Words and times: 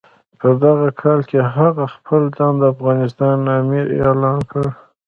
په 0.39 0.49
دغه 0.63 0.87
کال 1.01 1.19
هغه 1.57 1.85
خپل 1.95 2.21
ځان 2.37 2.53
د 2.57 2.63
افغانستان 2.73 3.37
امیر 3.59 3.85
اعلان 4.01 4.39
کړ. 4.51 4.63